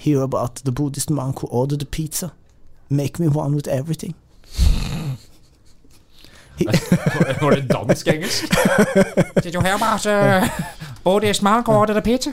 [0.00, 2.32] hear about the Buddhist monk who ordered a pizza.
[2.88, 4.14] Make me one with everything.
[7.40, 8.44] Var det dansk-engelsk?
[9.44, 10.48] Did you hear about uh,
[11.04, 12.32] Buddhist monk who ordered a pizza?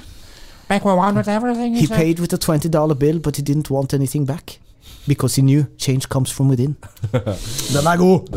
[0.69, 1.75] Make me one with everything.
[1.75, 1.97] He said.
[1.97, 4.59] paid with a $20 bill, but he didn't want anything back.
[5.07, 6.75] Because he knew change comes from within.
[7.73, 8.27] Den er god!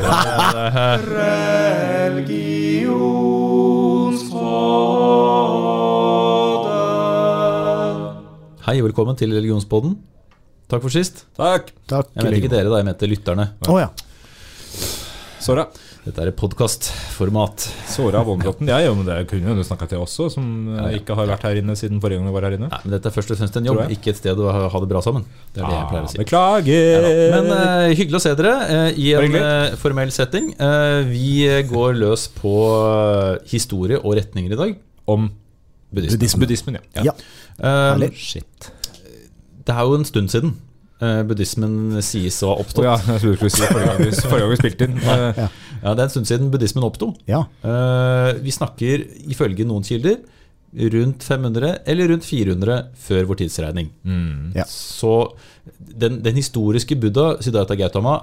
[8.71, 9.97] Hei og velkommen til Religionspodden.
[10.71, 11.25] Takk for sist.
[11.35, 11.73] Takk.
[11.91, 12.13] Takk.
[12.15, 12.79] Jeg mente ikke dere, da.
[12.79, 13.47] Jeg mente lytterne.
[13.67, 13.89] Å ja.
[15.43, 15.65] Såra.
[16.05, 17.65] Dette er podkastformat.
[17.91, 18.71] Såra Vonbråten.
[18.71, 21.01] Ja, jo, men det kunne jo du snakka til også, som eh, Ja, ja.
[21.03, 22.71] ikke har vært her inne siden forrige gang du var her inne.
[22.71, 24.93] Nei, men Dette er først og fremst en jobb, ikke et sted å ha det
[24.95, 25.27] bra sammen.
[25.51, 26.23] Det er det jeg pleier å si.
[26.23, 27.11] Ah, Beklager.
[27.35, 30.55] Men uh, hyggelig å se dere uh, i en eh, formell setting.
[31.11, 31.35] Vi
[31.75, 32.55] går løs på
[33.51, 34.83] historie og retninger i dag.
[35.11, 35.33] Om
[35.93, 36.19] Buddhisme.
[36.19, 36.41] Buddhismen.
[36.47, 37.05] buddhismen, ja.
[37.05, 37.13] Ja.
[37.13, 38.01] ja.
[38.01, 38.71] Uh, Shit.
[39.67, 40.53] det er jo en stund siden
[41.03, 42.85] uh, buddhismen sies å ha oppstått.
[42.87, 44.99] ja, jeg skulle si forrige gang vi, forrige gang vi spilte inn.
[45.01, 45.45] Eh,
[45.81, 47.07] Ja, Det er en stund siden buddhismen oppsto.
[47.31, 47.39] Ja.
[47.65, 49.01] Eh, vi snakker
[49.33, 50.19] ifølge noen kilder
[50.93, 52.75] rundt 500 eller rundt 400
[53.07, 53.89] før vår tidsregning.
[54.05, 54.53] Mm.
[54.55, 54.67] Ja.
[54.69, 55.33] Så
[55.75, 58.19] den, den historiske Buddha, Siddhartha Gautama,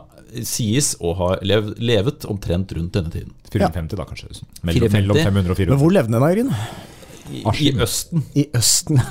[0.45, 3.33] sies å ha lev, levet omtrent rundt denne tiden.
[3.51, 4.29] 450 da, kanskje.
[4.61, 5.01] Mellom, 450.
[5.01, 6.53] mellom 500 og Men hvor levde den, Eirin?
[7.31, 8.23] I, i Østen.
[8.35, 9.01] I Østen.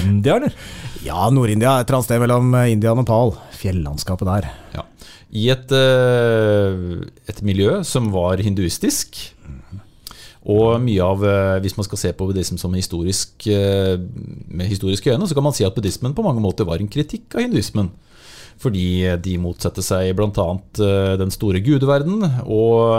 [0.00, 0.54] India, eller?
[1.08, 1.78] ja, Nord-India.
[1.80, 3.34] Et eller annet sted mellom eh, India og Nepal.
[3.60, 4.48] Fjellandskapet der.
[4.76, 4.86] Ja.
[5.30, 9.18] I et, eh, et miljø som var hinduistisk.
[10.50, 15.28] Og mye av, eh, hvis man skal se på buddhismen som historisk, med historiske øyne,
[15.28, 17.92] så kan man si at buddhismen på mange måter var en kritikk av hinduismen.
[18.60, 18.84] Fordi
[19.24, 20.46] de motsetter seg bl.a.
[21.16, 22.92] den store gudeverden og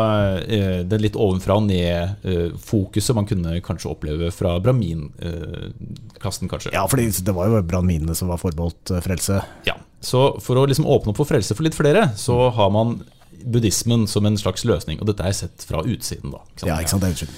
[0.50, 6.74] eh, den litt ovenfra og ned-fokuset man kunne kanskje oppleve fra brahmin-klassen, kanskje.
[6.74, 9.42] Ja, for det var jo brahminene som var forbeholdt eh, frelse.
[9.70, 13.04] Ja, så for å liksom åpne opp for frelse for litt flere, så har man
[13.42, 14.98] buddhismen som en slags løsning.
[15.02, 16.42] Og dette er sett fra utsiden, da.
[16.50, 16.70] ikke sant?
[16.72, 17.04] Ja, ikke sant?
[17.06, 17.38] Det er utsiden.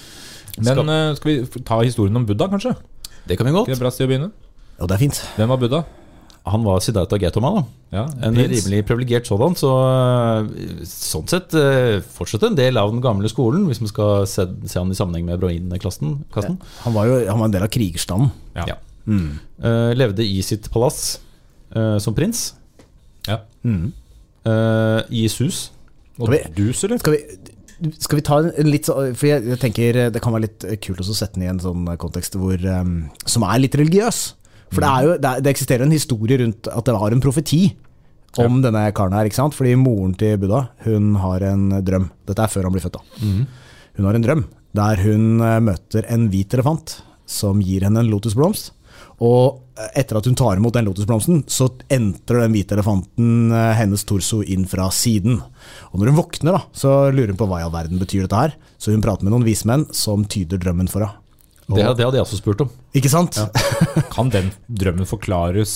[0.56, 2.74] Men Skal- eh, skal vi ta historien om Buddha, kanskje?
[3.28, 3.66] Det kan vi godt.
[3.68, 3.84] det godt.
[3.84, 4.32] bra sted å begynne?
[4.78, 5.20] Ja, det er fint.
[5.36, 5.84] Hvem var Buddha?
[6.46, 7.62] Han var Siddhartha Gautama, da.
[7.94, 8.66] Ja, En prins.
[8.66, 9.54] rimelig privilegert sådan.
[9.56, 10.48] Så øh,
[10.84, 14.78] sånn sett øh, fortsatt en del av den gamle skolen, hvis man skal se, se
[14.78, 16.18] han i sammenheng med Broin-klassen.
[16.36, 16.50] Ja,
[16.84, 18.28] Han var jo han var en del av krigerstanden.
[18.58, 18.66] Ja.
[18.74, 18.76] Ja.
[19.08, 21.18] Eh, levde i sitt palass
[21.76, 22.50] uh, som prins.
[23.28, 23.38] Ja.
[24.44, 25.70] eh, I sus.
[26.18, 26.98] Og Skal vi- dus, eller?
[26.98, 30.32] Skal vi, skal vi ta en, en litt sånn For jeg, jeg tenker det kan
[30.32, 33.58] være litt kult også å sette den i en sånn kontekst hvor, um, som er
[33.64, 34.34] litt religiøs.
[34.74, 37.62] For det, er jo, det, det eksisterer en historie rundt at det var en profeti
[38.42, 39.28] om denne karen her.
[39.28, 39.54] ikke sant?
[39.54, 42.10] Fordi moren til Buddha hun har en drøm.
[42.26, 42.98] Dette er før han blir født.
[42.98, 43.24] da.
[43.94, 46.98] Hun har en drøm der hun eh, møter en hvit elefant
[47.30, 48.72] som gir henne en lotusblomst.
[49.22, 53.72] Og eh, etter at hun tar imot den lotusblomsten, så entrer den hvite elefanten eh,
[53.78, 55.38] hennes torso inn fra siden.
[55.92, 58.40] Og når hun våkner, da, så lurer hun på hva i all verden betyr dette
[58.40, 58.56] her.
[58.78, 61.20] Så hun prater med noen vismenn som tyder drømmen for henne.
[61.64, 62.70] Det, det hadde jeg også spurt om.
[62.96, 63.38] Ikke sant?
[64.14, 65.74] Kan den drømmen forklares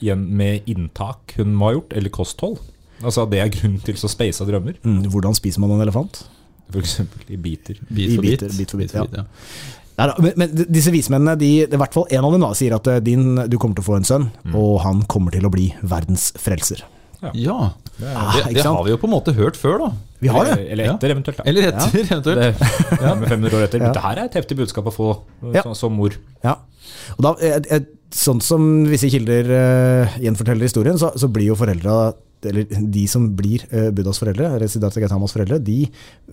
[0.00, 2.58] igjen med inntak hun må ha gjort, eller kosthold?
[3.00, 4.80] Altså det er grunnen til så speisa drømmer?
[4.82, 6.24] Mm, hvordan spiser man en elefant?
[6.70, 7.00] F.eks.
[7.30, 7.78] i biter.
[7.88, 8.40] Bit I for bit.
[8.40, 9.06] biter, bit for bit, ja.
[9.16, 10.14] ja.
[10.18, 13.02] Men, men disse vismennene, de, i hvert fall en av dem da, sier at eh,
[13.04, 16.30] din, du kommer til å få en sønn, og han kommer til å bli verdens
[16.40, 16.84] frelser.
[17.20, 17.60] Ja, ja.
[18.00, 18.76] det, ikke det sant?
[18.76, 19.90] har vi jo på en måte hørt før, da.
[20.20, 20.54] Vi har det.
[20.56, 21.38] Eller, eller etter, eventuelt.
[21.40, 21.46] Da.
[21.48, 22.40] Eller etter, eventuelt.
[22.40, 22.70] Det,
[23.04, 23.82] ja, med 500 år etter.
[23.82, 23.90] Ja.
[23.90, 25.12] Dette her er et heftig budskap å få
[25.54, 25.64] Ja.
[25.64, 26.16] som, som mor.
[26.44, 26.58] Ja.
[27.16, 31.58] Og da, et, et, sånn som visse kilder uh, gjenforteller historien, så, så blir jo
[31.58, 32.10] foreldra
[32.40, 35.82] eller de som blir eh, Buddhas foreldre, Siddhartha Gautamas foreldre, de,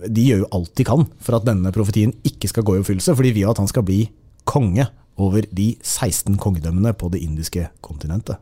[0.08, 3.12] de gjør jo alt de kan for at denne profetien ikke skal gå i oppfyllelse.
[3.12, 4.06] For de vil at han skal bli
[4.48, 4.86] konge
[5.20, 8.40] over de 16 kongedømmene på det indiske kontinentet.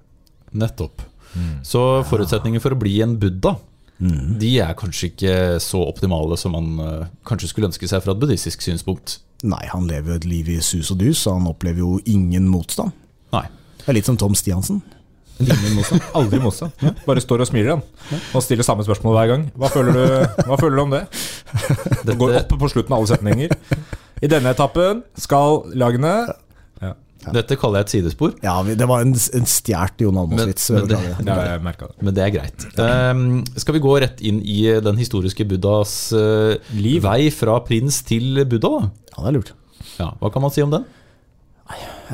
[0.56, 1.02] Nettopp.
[1.66, 3.56] Så forutsetninger for å bli en buddha,
[3.96, 8.20] de er kanskje ikke så optimale som man uh, kanskje skulle ønske seg fra et
[8.20, 9.20] buddhistisk synspunkt.
[9.46, 12.48] Nei, han lever jo et liv i sus og dus, og han opplever jo ingen
[12.48, 12.92] motstand.
[13.32, 13.46] Nei.
[13.80, 14.82] Det er litt som Tom Stiansen.
[15.40, 16.04] Ingen motstand.
[16.16, 16.72] Aldri motstand.
[17.06, 17.82] Bare står og smiler han.
[18.34, 19.44] Og stiller samme spørsmål hver gang.
[19.56, 21.02] Hva føler du, hva føler du om det?
[22.08, 23.56] Det går opp på slutten av alle setninger.
[24.24, 26.14] I denne etappen skal lagene
[27.34, 30.70] Dette kaller jeg et sidespor, Ja, det var en, en stjålet Jon Almaas-vits.
[30.70, 32.02] Men- men Ja, jeg merka det.
[32.02, 32.66] men det er greit.
[32.78, 37.02] Um, skal vi gå rett inn i den historiske buddhas uh, Liv.
[37.02, 38.90] vei fra prins til buddha, da?
[39.16, 39.52] Ja, det er lurt.
[39.98, 40.84] Ja, hva kan man si om den?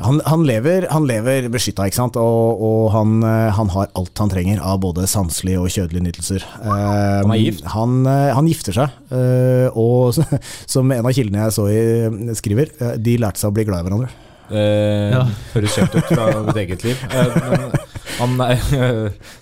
[0.01, 2.15] Han, han lever, han lever beskytta, ikke sant?
[2.17, 6.45] Og, og han, eh, han har alt han trenger av både sanselige og kjødelige nytelser.
[6.63, 7.61] han er gift?
[7.75, 10.17] Han, eh, han gifter seg, eh, og
[10.73, 13.83] som en av kildene jeg så i, skriver, eh, de lærte seg å bli glad
[13.85, 14.09] i hverandre.
[14.51, 15.23] Eh, Ja.
[15.53, 16.97] Høres kjent ut fra mitt eget liv.
[17.09, 17.71] Eh, men
[18.19, 18.55] han Nei,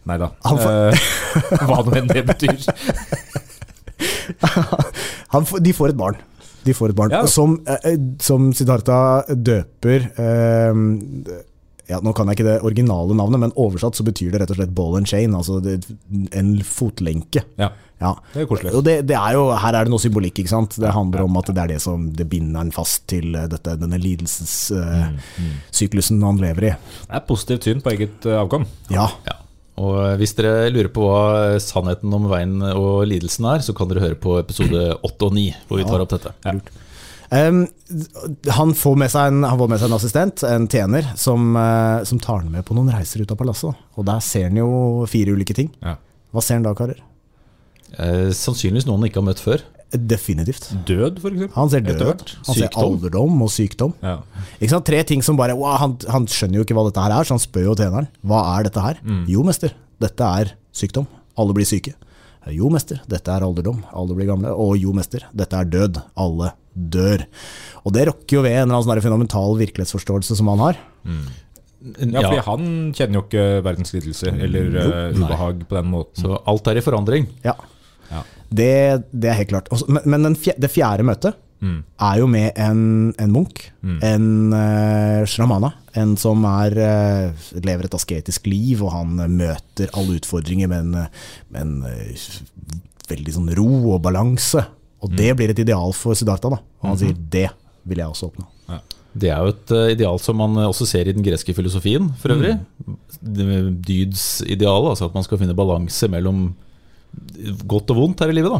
[0.06, 0.30] nei da.
[0.46, 0.94] Eh,
[1.66, 2.58] hva nå enn det betyr.
[5.32, 6.18] Han, de får et barn.
[6.66, 7.24] De får et barn Ja.
[7.30, 10.74] som, eh, som Siddhartha døper eh,
[11.92, 14.60] ja, Nå kan jeg ikke det originale navnet, men oversatt så betyr det rett og
[14.62, 15.30] slett ball and chain.
[15.38, 15.76] Altså det,
[16.38, 17.42] en fotlenke.
[17.62, 17.70] Ja,
[18.02, 18.16] Ja.
[18.34, 18.72] det er koselig.
[18.74, 20.40] Og det, det er jo, her er det noe symbolikk.
[20.42, 20.74] ikke sant?
[20.82, 23.76] Det handler om at det er det som det binder en fast til eh, dette,
[23.78, 26.74] denne lidelsessyklusen han lever i.
[27.06, 28.66] Det er positivt syn på eget eh, avkom.
[28.90, 29.06] Ja.
[29.28, 29.36] Ja.
[29.82, 31.22] Og eh, hvis dere lurer på hva
[31.64, 35.46] sannheten om veien og lidelsen er, så kan dere høre på episode 8 og 9,
[35.70, 36.32] hvor vi tar opp dette.
[37.32, 37.62] Em,
[38.58, 42.04] han, får med seg en, han får med seg en assistent, en tjener, som, uh,
[42.08, 43.86] som tar han med på noen reiser ut av palasset.
[43.96, 44.72] Og der ser han jo
[45.10, 45.72] fire ulike ting.
[45.80, 45.96] Ja.
[46.36, 47.00] Hva ser han da, karer?
[47.92, 49.64] Eh, sannsynligvis noen han ikke har møtt før.
[49.92, 50.70] Definitivt.
[50.88, 51.56] Død, for eksempel.
[51.58, 53.96] Han ser død, han ser alderdom og sykdom.
[54.04, 54.22] Ja.
[54.60, 54.88] Ikke sant?
[54.88, 57.36] Tre ting som bare wow, han, han skjønner jo ikke hva dette her er, så
[57.36, 58.08] han spør jo tjeneren.
[58.24, 59.04] Hva er dette her?
[59.28, 61.08] Jo, mester, dette er sykdom.
[61.40, 61.96] Alle blir syke.
[62.52, 63.84] Jo, mester, dette er alderdom.
[63.92, 64.56] Alle blir gamle.
[64.56, 66.00] Og jo, mester, dette er død.
[66.20, 67.26] Alle dør.
[67.86, 70.80] Og det rokker jo ved en eller annen sånn fundamental virkelighetsforståelse som han har.
[71.06, 72.66] ja, fordi han
[72.96, 76.24] kjenner jo ikke verdens lidelse eller uh, ubehag på den måten.
[76.24, 77.30] Så alt er i forandring.
[77.46, 77.56] Ja.
[78.12, 78.22] Ja.
[78.52, 78.72] Det,
[79.16, 79.70] det er helt klart.
[79.72, 81.84] Også, men men den fje- det fjerde møtet Mm.
[82.02, 82.80] er jo med en,
[83.22, 85.70] en munk, en uh, shramana.
[85.94, 91.06] En som er, uh, lever et asketisk liv, og han møter alle utfordringer med en,
[91.54, 91.76] med en
[93.12, 94.64] veldig sånn ro og balanse.
[95.02, 96.52] Og det blir et ideal for Siddhartha.
[96.54, 96.62] Da.
[96.82, 97.50] Og han sier det
[97.90, 98.48] vil jeg også oppnå.
[99.12, 102.32] Det er jo et eh, ideal som man også ser i den greske filosofien, for
[102.32, 102.54] øvrig.
[102.86, 103.80] Mm.
[103.84, 106.54] Dydsidealet, altså at man skal finne balanse mellom
[107.68, 108.52] godt og vondt her i livet.
[108.54, 108.60] da.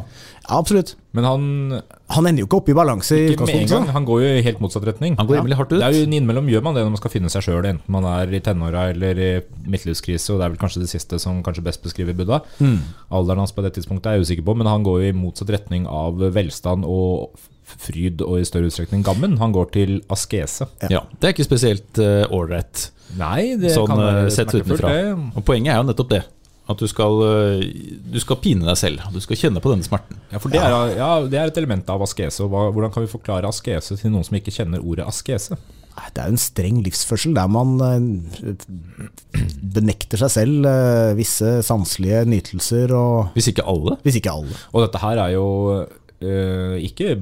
[0.50, 0.96] Ja, absolutt.
[1.14, 1.82] Men han,
[2.12, 3.94] Han ender jo ikke opp i balanse i ikke med en gang, utgangspunktet.
[3.96, 5.16] han går jo i helt motsatt retning.
[5.18, 5.42] Han går Ja.
[5.42, 5.80] rimelig hardt ut.
[5.80, 8.04] Det er jo Innimellom gjør man det når man skal finne seg sjøl, enten man
[8.06, 11.64] er i tenåra eller i midtlivskrise, og det er vel kanskje det siste som kanskje
[11.64, 12.42] best beskriver Buddha.
[13.12, 15.50] Alderen hans på det tidspunktet er jeg usikker på, men han går jo i motsatt
[15.54, 17.32] retning av velstand og
[17.72, 19.38] fryd, og i større utstrekning gammen.
[19.40, 20.68] Han går til askese.
[20.90, 21.96] Ja, Det er ikke spesielt
[22.30, 22.90] ålreit.
[23.18, 24.90] Nei, det Sånn, kan være eh, sett utenfra.
[24.90, 25.32] det.
[25.38, 26.24] Og Poenget er jo nettopp det.
[26.70, 27.64] At du skal, eh,
[28.14, 29.02] du skal pine deg selv.
[29.12, 30.18] Du skal kjenne på denne smerten.
[30.32, 32.46] Ja, for det er, ja, det er et element av askese.
[32.48, 35.58] hva- Hvordan kan vi forklare askese til noen som ikke kjenner ordet askese?
[36.14, 38.54] Det er jo en streng livsførsel der man eh,
[39.76, 43.98] benekter seg selv eh, visse sanselige nytelser, og Hvis ikke alle.
[44.06, 44.56] hvis ikke alle.
[44.74, 45.46] Og dette her er jo
[46.22, 47.16] eh, ikke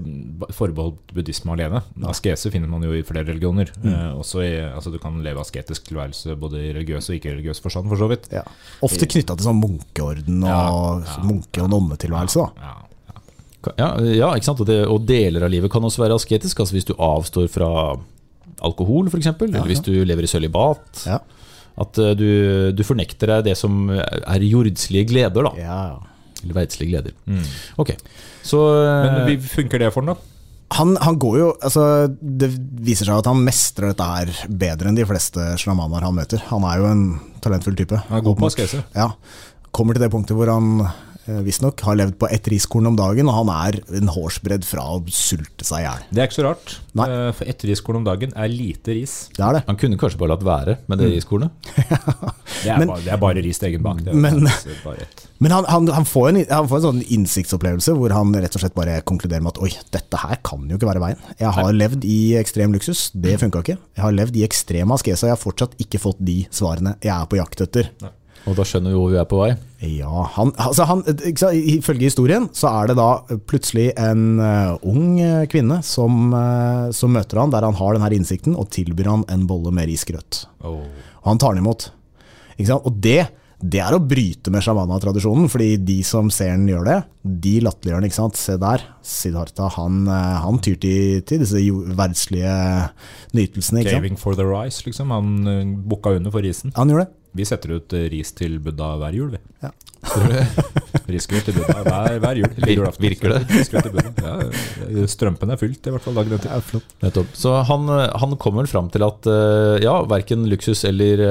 [0.55, 1.81] forbeholdt buddhisme alene.
[2.09, 3.71] Askese finner man jo i flere religioner.
[3.83, 7.89] Eh, også i, altså Du kan leve asketisk tilværelse både i religiøs og ikke-religiøs forstand,
[7.91, 8.29] for så vidt.
[8.35, 8.43] Ja.
[8.85, 10.61] Ofte knytta til sånn munkeorden og Ja,
[11.07, 12.45] ja, munke- og nonnetilværelse.
[12.45, 12.69] da.
[12.69, 12.75] Ja.
[13.77, 14.61] Ja, ja ikke sant?
[14.63, 16.59] Og, det, og deler av livet kan også være asketisk.
[16.63, 17.71] Altså Hvis du avstår fra
[18.63, 21.03] alkohol, f.eks., eller hvis du lever i sølibat.
[21.07, 21.19] Ja.
[21.79, 25.51] At uh, du, du fornekter deg det som er jordslige gleder, da.
[25.59, 25.99] ja, Ja.
[26.43, 27.15] Eller verdslige gleder.
[27.81, 27.93] Ok,
[28.45, 30.35] så eh, Men funker det for han, da?
[30.77, 31.83] Han, han går jo altså,
[32.21, 32.51] Det
[32.85, 34.29] viser seg at han mestrer dette her
[34.61, 36.43] bedre enn de fleste shlamaner han møter.
[36.51, 37.05] Han er jo en
[37.41, 37.97] talentfull type.
[38.09, 38.83] Han er god på askese.
[38.93, 39.09] Ja.
[39.75, 40.97] Kommer til det punktet hvor han eh,
[41.45, 44.99] visstnok har levd på ett riskorn om dagen, og han er en hårsbredd fra å
[45.13, 46.03] sulte seg i hjel.
[46.11, 46.75] Det er ikke så rart.
[46.99, 47.07] Nei.
[47.09, 49.15] Eh, For ett riskorn om dagen er lite ris.
[49.37, 49.63] Det er det.
[49.69, 51.51] Han kunne kanskje bare latt være med det riskornet.
[52.59, 54.01] Det er, Men- bare, det er bare ris til egen bak.
[54.11, 54.43] Men-
[54.83, 55.05] bare.
[55.39, 58.63] Men han, han, han, får en, han får en sånn innsiktsopplevelse hvor han rett og
[58.65, 61.21] slett bare konkluderer med at oi, dette her kan jo ikke være veien.
[61.39, 63.77] Jeg har levd i ekstrem luksus, det funka ikke.
[63.95, 67.13] Jeg har levd i ekstrem askese, og jeg har fortsatt ikke fått de svarene jeg
[67.15, 67.93] er på jakt etter.
[68.47, 69.49] Og da skjønner vi hvor vi er på vei.
[69.99, 71.03] Ja, han, altså han,
[71.39, 73.09] sant, Ifølge historien så er det da
[73.47, 78.11] plutselig en uh, ung eh, kvinne som, uh, som møter han der han har denne
[78.15, 80.45] innsikten, og tilbyr han en bolle med risgrøt.
[80.63, 80.83] Oh.
[81.23, 81.91] Og han tar den imot.
[82.75, 83.29] Og det,
[83.59, 86.97] det er å bryte med shamanatradisjonen, fordi de som ser den gjør det,
[87.45, 88.09] de latterliggjør den.
[88.09, 88.39] ikke sant?
[88.39, 91.63] Se der, Siddhartha han, han tyr til, til disse
[91.95, 92.57] verdslige
[93.37, 93.85] nytelsene.
[93.87, 95.15] Craving for the rice, liksom.
[95.15, 96.75] Han bukka under for risen.
[96.75, 97.18] Han gjorde det.
[97.37, 99.39] Vi setter ut eh, ris til Buddha hver jul, vi.
[99.63, 99.71] Ja.
[101.13, 102.53] Risgrøt til Buddha hver, hver jul.
[102.65, 102.85] Vir.
[103.03, 103.41] Virker det?
[104.23, 106.79] Ja, strømpen er fylt, i hvert fall dagen etter.
[107.03, 107.33] Nettopp.
[107.37, 111.25] Så han, eh, han kommer vel fram til at eh, ja, verken luksus eller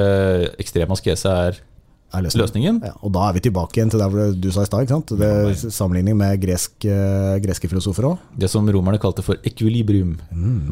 [0.61, 1.65] ekstrem askese er
[2.09, 2.41] er løsningen.
[2.41, 2.77] løsningen.
[2.87, 4.81] Ja, og da er vi tilbake igjen til der du sa i stad.
[4.81, 5.11] ikke sant?
[5.19, 6.87] Det Sammenligning med gresk,
[7.45, 8.23] greske filosofer òg.
[8.33, 10.15] Det som romerne kalte for ekvilibrium.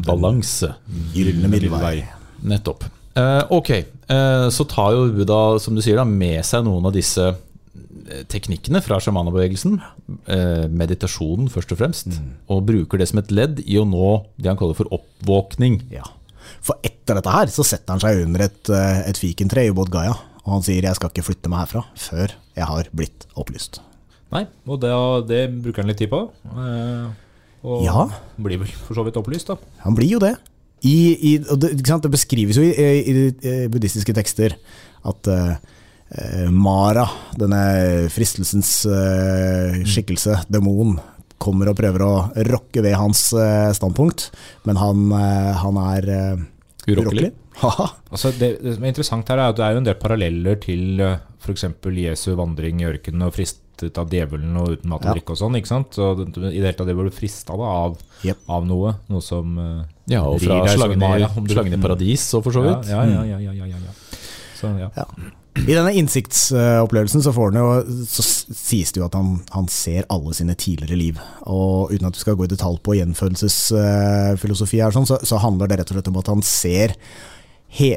[0.08, 0.72] Balanse.
[1.14, 2.00] Gylne middelvei.
[2.42, 2.90] Nettopp.
[3.18, 6.94] Eh, ok, eh, så tar jo Buddha, som du sier, da, med seg noen av
[6.94, 9.80] disse eh, teknikkene fra shamanabevegelsen,
[10.30, 12.20] eh, meditasjonen først og fremst,
[12.52, 15.82] og bruker det som et ledd i å nå det han kaller for oppvåkning.
[15.94, 16.06] Ja.
[16.62, 20.14] For etter dette her så setter han seg under et, et fikentre i Bodh Gaya,
[20.46, 23.82] og han sier 'jeg skal ikke flytte meg herfra før jeg har blitt opplyst'.
[24.32, 24.92] Nei, og det,
[25.28, 26.30] det bruker han litt tid på.
[26.46, 27.08] eh,
[27.68, 28.08] Og Ja.
[28.40, 29.58] blir for så vidt opplyst, da.
[29.84, 30.38] Han blir jo det.
[30.88, 31.00] I,
[31.34, 33.26] i, det, det beskrives jo i, i,
[33.72, 34.56] buddhistiske tekster
[35.08, 35.56] at eh,
[36.54, 37.04] Mara,
[37.36, 37.62] denne
[38.14, 40.96] fristelsens uh, skikkelse, demon,
[41.38, 42.12] kommer og prøver å
[42.48, 44.30] rokke ved hans uh, standpunkt,
[44.64, 46.08] men han, han er
[46.88, 47.34] Urokkelig.
[47.58, 50.60] Altså det, det som er interessant her, er at det er jo en del paralleller
[50.64, 51.66] til f.eks.
[52.00, 55.58] Jesu vandring i ørkenen og fristet av djevelen og uten mat og drikke og sånn.
[55.60, 55.98] ikke sant?
[55.98, 58.40] Så I det hele tatt det ble du frista av, yep.
[58.48, 58.96] av noe.
[59.12, 59.60] Noe som
[60.08, 62.88] Ja, og fra slangen, i, paradis og for så vidt.
[62.92, 64.22] Ja, ja, ja, ja, ja, ja, ja.
[64.58, 64.88] Så, ja.
[64.96, 65.06] Ja.
[65.58, 70.06] I denne innsiktsopplevelsen så, får han jo, så sies det jo at han, han ser
[70.14, 71.22] alle sine tidligere liv.
[71.50, 75.70] Og uten at du skal gå i detalj på gjenfødelsesfilosofi, her, sånn, så, så handler
[75.72, 76.94] det rett og slett om at han ser
[77.80, 77.96] he,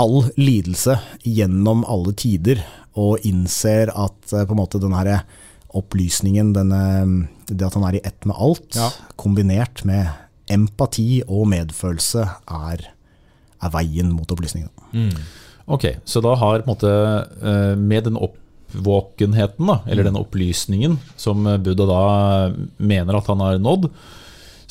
[0.00, 0.96] all lidelse
[1.26, 2.64] gjennom alle tider,
[2.98, 5.22] og innser at eh, på en måte den her
[5.78, 6.80] opplysningen, denne,
[7.46, 8.88] det at han er i ett med alt, Ja.
[9.20, 10.08] kombinert med
[10.50, 12.84] empati og medfølelse, er,
[13.60, 14.70] er veien mot opplysningen.
[15.70, 21.86] Ok, så da har måte eh, med den oppvåkenheten, da, eller den opplysningen som Buddha
[21.86, 22.04] da
[22.76, 23.90] mener at han har nådd,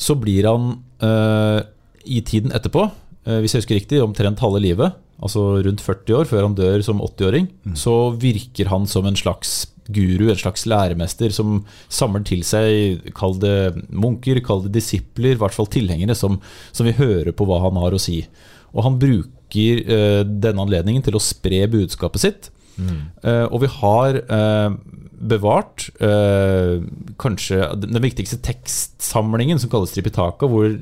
[0.00, 1.60] så blir han eh,
[2.04, 2.88] i tiden etterpå,
[3.24, 6.84] eh, hvis jeg husker riktig, omtrent halve livet, altså rundt 40 år før han dør
[6.84, 11.60] som 80-åring, så virker han som en slags guru, en slags læremester som
[11.92, 13.56] samler til seg, kall det
[13.88, 16.40] munker, kall det disipler, i hvert fall tilhengere som,
[16.72, 18.22] som vil høre på hva han har å si.
[18.74, 22.50] Og han bruker eh, denne anledningen til å spre budskapet sitt.
[22.80, 24.76] Eh, og vi har eh,
[25.20, 26.80] bevart eh,
[27.20, 30.72] kanskje den viktigste tekstsamlingen, som kalles Tripitaka, hvor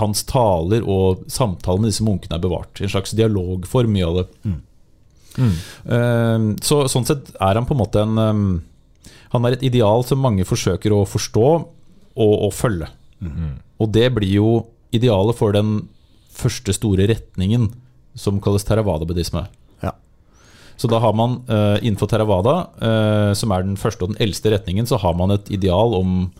[0.00, 2.82] hans taler og samtaler med disse munkene er bevart.
[2.82, 4.26] En slags dialogform, mye av det.
[5.36, 8.16] Eh, så, sånn sett er han på en måte en
[9.34, 12.88] Han er et ideal som mange forsøker å forstå og, og følge.
[13.82, 14.50] Og det blir jo
[14.96, 15.88] idealet for den
[16.36, 17.70] første store retningen
[18.16, 19.44] som kalles theravada-buddhisme.
[19.84, 19.92] Ja.
[20.76, 24.52] Så da har man eh, innenfor theravada, eh, som er den første og den eldste
[24.54, 26.30] retningen, så har man et ideal om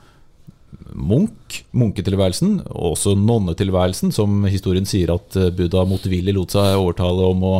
[0.97, 7.26] munk, munketilværelsen, og også nonnetilværelsen, som historien sier at eh, Buddha motvillig lot seg overtale
[7.30, 7.54] om å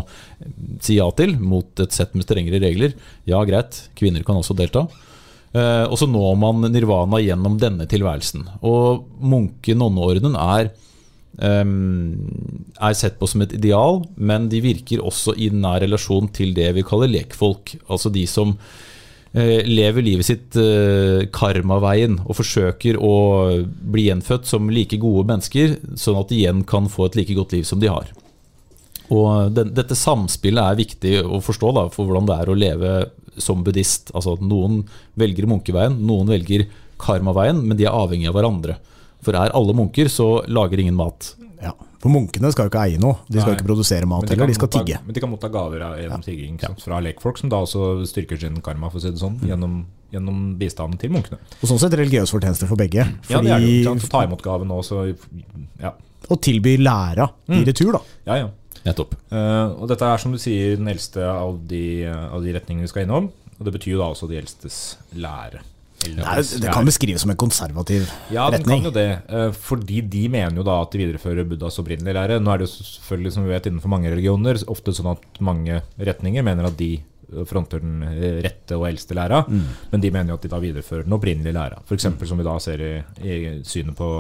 [0.85, 2.97] si ja til, mot et sett med strengere regler.
[3.29, 4.87] Ja, greit, kvinner kan også delta.
[5.57, 8.47] Eh, og så når man nirvana gjennom denne tilværelsen.
[8.67, 10.73] Og munke-nonneordenen er
[11.45, 12.27] ehm,
[12.77, 16.73] er sett på som et ideal, men de virker også i nær relasjon til det
[16.77, 17.77] vi kaller lekfolk.
[17.89, 18.86] Altså de som eh,
[19.69, 23.17] lever livet sitt eh, karmaveien og forsøker å
[23.67, 27.53] bli gjenfødt som like gode mennesker, sånn at de igjen kan få et like godt
[27.57, 28.09] liv som de har.
[29.13, 32.95] Og den, dette samspillet er viktig å forstå da, for hvordan det er å leve
[33.37, 34.11] som buddhist.
[34.17, 34.83] Altså at Noen
[35.21, 36.67] velger munkeveien, noen velger
[37.03, 38.79] karmaveien, men de er avhengig av hverandre.
[39.25, 41.35] For er alle munker, så lager ingen mat.
[41.61, 41.75] Ja.
[42.07, 43.59] For munkene skal jo ikke eie noe, de skal Nei.
[43.59, 44.99] ikke produsere mat heller, de skal motta- tigge.
[45.03, 46.69] Men de kan motta gaver av- gjennom tigging ja.
[46.79, 49.81] fra lekfolk, som da også styrker sin karma, for å si det sånn, gjennom,
[50.15, 51.41] gjennom bistanden til munkene.
[51.59, 53.03] Og sånn sett religiøs fortjeneste for begge.
[53.29, 53.67] Ja, det er jo.
[53.67, 55.03] Fordi, sant, Ta imot gaven nå, så
[55.83, 55.93] Ja,
[56.31, 58.01] og tilby læra i retur, da.
[58.31, 58.39] ja.
[58.45, 58.51] ja.
[58.87, 59.17] Nettopp.
[59.33, 62.91] Uh, og dette er som du sier den eldste av de, av de retningene vi
[62.93, 63.33] skal innom.
[63.59, 64.77] Og det betyr jo da også de eldstes
[65.19, 65.59] lære.
[66.13, 69.07] Eller Det, kan beskrives som en konservativ Ja, den kan jo det.
[69.29, 72.39] eh, Fordi de mener jo da at de viderefører Buddhas opprinnelige lære.
[72.41, 75.83] Nå er det jo selvfølgelig, som vi vet, innenfor mange religioner ofte sånn at mange
[75.99, 79.63] retninger mener at de eh, fronter den eh, rette og eldste læra, Mm.
[79.93, 81.83] men de mener jo at de da viderefører den opprinnelige læra.
[81.87, 82.07] F.eks.
[82.29, 82.93] som vi da ser i,
[83.27, 84.11] i synet på,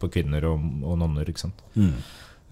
[0.00, 1.24] på kvinner og, og nonner.
[1.28, 1.60] ikke sant?
[1.76, 1.92] Um,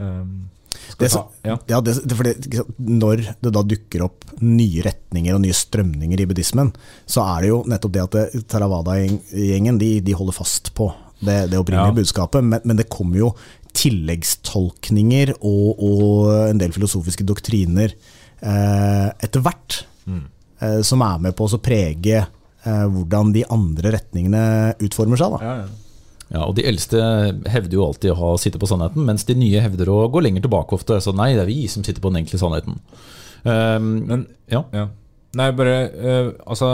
[0.00, 0.48] Mm.
[0.98, 1.56] Det ta, ja.
[1.70, 2.32] Ja, det, det, fordi,
[2.78, 6.72] når det da dukker opp nye retninger og nye strømninger i buddhismen,
[7.06, 8.18] så er det jo nettopp det at
[8.52, 10.90] Theravada-gjengen de, de holder fast på
[11.22, 11.98] det, det opprinnelige Ja.
[12.02, 13.32] budskapet, men, men det kommer jo
[13.72, 17.94] tilleggstolkninger og, og en del filosofiske doktriner
[18.42, 20.24] eh, etter hvert, Mm.
[20.58, 25.36] eh, som er med på å prege eh, hvordan de andre retningene utformer seg.
[25.36, 25.38] Da.
[25.46, 25.68] Ja, ja.
[26.32, 27.00] Ja, og De eldste
[27.52, 30.46] hevder jo alltid å ha sitte på sannheten, mens de nye hevder å gå lenger
[30.46, 30.96] tilbake ofte.
[31.04, 32.80] Så nei, det er vi som sitter på den enkle sannheten.
[33.44, 34.62] Um, Men ja.
[34.72, 34.86] Ja.
[35.34, 36.68] Nei, bare uh, Altså,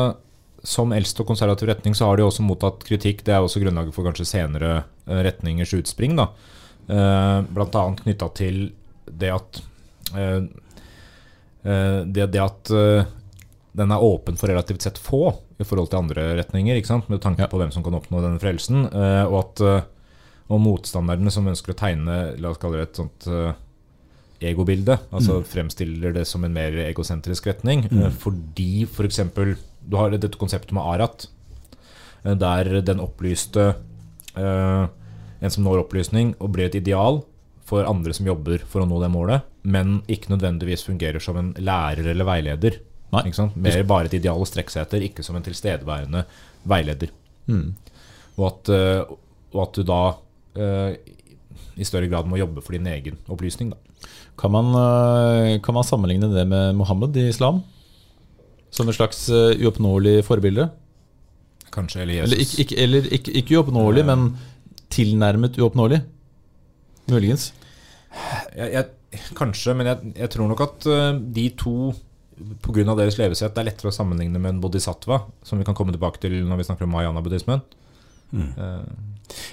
[0.66, 3.24] som eldst og konservativ retning så har de også mottatt kritikk.
[3.26, 4.72] Det er også grunnlaget for kanskje senere
[5.06, 6.16] eh, retningers utspring.
[6.18, 6.30] da
[6.88, 8.62] Uh, Blant annet knytta til
[9.12, 9.58] det at
[10.16, 10.40] uh,
[11.68, 13.10] eh, det, det at eh,
[13.78, 15.22] den er åpen for relativt sett få
[15.58, 18.86] i forhold til andre retninger, med tanke på hvem som kan oppnå denne frelsen.
[18.90, 19.86] eh, og at eh,
[20.48, 23.52] og motstanderne som ønsker å tegne la oss kalle det et sånt eh,
[24.48, 24.96] egobilde.
[25.12, 27.84] Altså fremstiller det som en mer egosentrisk retning.
[27.90, 29.20] eh, Fordi f.eks.
[29.84, 31.28] du har dette konseptet med Arat,
[32.24, 33.74] der den opplyste
[34.38, 37.20] En som når opplysning og blir et ideal
[37.68, 41.52] for andre som jobber for å nå det målet, men ikke nødvendigvis fungerer som en
[41.58, 42.78] lærer eller veileder.
[43.56, 46.24] Mer bare et ideal å strekke seg etter, ikke som en tilstedeværende
[46.68, 47.12] veileder.
[48.38, 49.14] Og, at, eh,
[49.54, 50.02] og at du da
[50.58, 50.90] uh,
[51.78, 53.72] i større grad må jobbe for din egen opplysning.
[53.72, 54.10] Da.
[54.38, 57.62] Kan man, eh, kan man sammenligne det med Mohammed i islam?
[58.70, 60.68] Som et slags uoppnåelig forbilde?
[61.72, 62.58] Kanskje, eller Eller Jesus.
[62.58, 64.28] ikke, ikke, eller ikke, ikke uoppnåelig, men
[64.92, 66.02] tilnærmet uoppnåelig?
[67.08, 67.52] Muligens.
[68.56, 70.88] Jeg, jeg, kanskje, men jeg, jeg tror nok at
[71.34, 71.94] de to
[72.62, 72.94] Pga.
[72.96, 76.20] deres levesett det er lettere å sammenligne med en bodhisattva, som vi kan komme tilbake
[76.22, 77.62] til når vi snakker om mayana-buddhismen.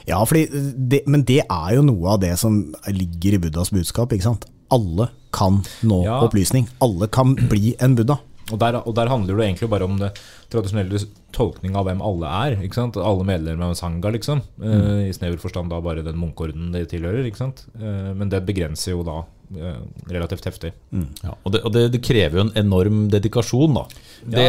[0.07, 4.13] Ja, fordi det, men det er jo noe av det som ligger i Buddhas budskap.
[4.71, 6.21] Alle kan nå Ja.
[6.25, 6.67] opplysning.
[6.81, 8.19] Alle kan bli en buddha.
[8.53, 10.11] Og der, og der handler det egentlig bare om det
[10.53, 10.99] tradisjonelle
[11.33, 12.57] tolkning av hvem alle er.
[12.65, 12.99] ikke sant?
[13.01, 14.43] Alle medlemmer av en sanga, liksom.
[14.61, 17.25] Eh, I snever forstand da bare den munkeordenen de tilhører.
[17.25, 17.65] ikke sant?
[17.79, 20.75] Uh, men det begrenser jo da uh, relativt heftig.
[21.23, 23.87] Ja, og det, og det, det krever jo en enorm dedikasjon, da.
[24.21, 24.47] Det,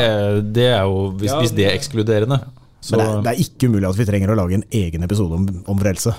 [0.56, 2.42] det er jo, hvis, Ja, hvis det er ekskluderende
[2.86, 5.02] så, Men det er, det er ikke umulig at vi trenger å lage en egen
[5.06, 6.12] episode om, om frelse.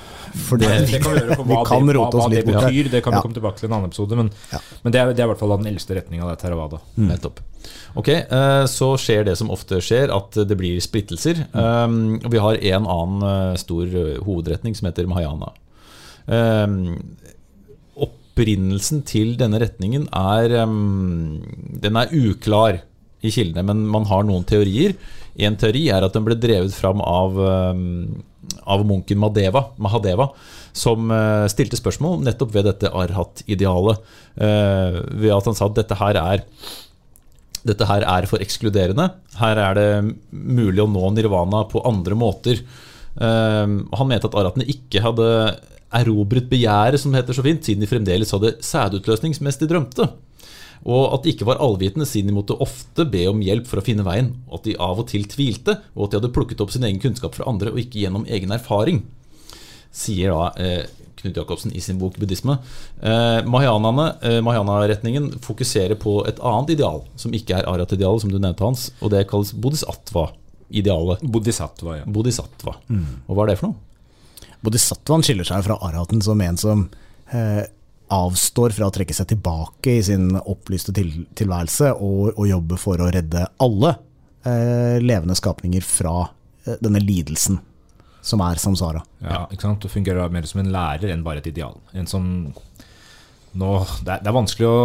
[0.50, 2.90] For det, Det kan vi gjøre for hva, kan det, hva, oss hva det betyr.
[2.92, 3.22] Det kan Ja.
[3.22, 4.18] vi komme tilbake til i en annen episode.
[4.20, 4.60] Men, Ja.
[4.84, 6.28] men det, er, det er i hvert fall den eldste retninga.
[6.28, 7.08] av er Mm.
[7.08, 7.40] Nettopp.
[7.96, 11.46] Ok, eh, Så skjer det som ofte skjer, at det blir splittelser.
[11.56, 15.54] Og vi har en annen eh, stor eh, hovedretning som heter Mahayana.
[16.28, 17.16] Um,
[17.96, 21.40] opprinnelsen til denne retningen er um,
[21.82, 22.82] Den er uklar
[23.26, 24.96] i kildene, men man har noen teorier.
[25.38, 28.24] En teori er at den ble drevet fram av, um,
[28.66, 30.32] av munken Madeva, Mahadeva,
[30.78, 34.04] som eh, stilte spørsmål nettopp ved dette arhat-idealet.
[34.38, 36.44] eh, ved at han sa at dette her er
[37.68, 39.10] dette her er for ekskluderende.
[39.42, 39.88] Her er det
[40.32, 42.62] mulig å nå nirvana på andre måter.
[43.20, 45.28] Ehm, han mente at arhatene ikke hadde
[45.98, 50.08] erobret begjæret, som det heter så fint, siden de fremdeles hadde sædutløsning mens de drømte.
[50.88, 53.84] Og at de ikke var allvitende, siden de måtte ofte be om hjelp for å
[53.84, 54.32] finne veien.
[54.47, 57.02] Og at de av og til tvilte, og at de hadde plukket opp sin egen
[57.04, 59.02] kunnskap fra andre, og ikke gjennom egen erfaring.
[59.91, 62.58] Sier da eh, Knut Jacobsen i sin bok 'Buddhisme'.
[63.02, 68.39] Eh, Mahayanaene, eh, Mahayana-retningen fokuserer på et annet ideal, som ikke er arat-idealet, som du
[68.39, 71.26] nevnte, Hans, og det kalles bodhisattva-idealet.
[71.26, 72.06] Bodhisattva, ja.
[72.06, 72.78] Bodhisattva.
[73.28, 73.84] Og hva er det for noe?
[74.63, 76.88] Bodhisattvaen skiller seg fra arhaten som en som
[77.34, 77.65] eh,
[78.13, 83.04] avstår fra å trekke seg tilbake i sin opplyste til, tilværelse og, og jobbe for
[83.04, 83.96] å redde alle
[84.48, 86.22] eh, levende skapninger fra
[86.65, 87.60] eh, denne lidelsen
[88.28, 89.04] som er samsara.
[89.24, 89.84] Ja, ikke sant?
[89.84, 91.78] Du fungerer mer som en lærer enn bare et ideal.
[91.96, 92.26] En som
[93.58, 93.70] nå,
[94.04, 94.82] det, er, det er vanskelig å,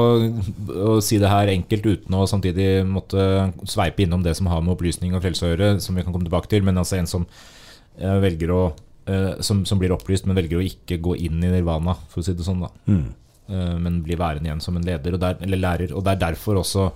[0.92, 4.76] å si det her enkelt uten å samtidig måtte sveipe innom det som har med
[4.76, 6.64] opplysning og frelse å gjøre, som vi kan komme tilbake til.
[6.66, 7.26] Men altså en som
[7.98, 8.62] eh, velger å
[9.42, 12.36] som, som blir opplyst, men velger å ikke gå inn i nirvana, for å si
[12.38, 12.62] det sånn.
[12.62, 13.08] da mm.
[13.82, 15.90] Men blir værende igjen som en leder, der, eller lærer.
[15.92, 16.86] Og det er derfor også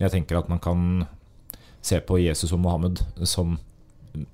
[0.00, 0.86] jeg tenker at man kan
[1.84, 3.58] se på Jesus og Mohammed som